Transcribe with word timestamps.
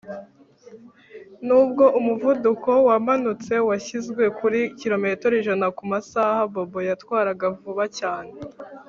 Nubwo 1.45 1.83
umuvuduko 1.99 2.71
wamanutse 2.87 3.53
washyizwe 3.69 4.23
kuri 4.39 4.59
kilometero 4.79 5.33
ijana 5.41 5.67
kumasaha 5.77 6.39
Bobo 6.53 6.79
yatwaraga 6.89 7.45
vuba 7.59 7.85
cyane 7.99 8.31